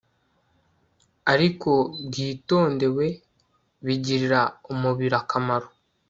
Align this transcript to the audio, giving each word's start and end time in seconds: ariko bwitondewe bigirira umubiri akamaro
ariko 1.33 1.71
bwitondewe 2.05 3.05
bigirira 3.85 4.41
umubiri 4.71 5.15
akamaro 5.21 5.67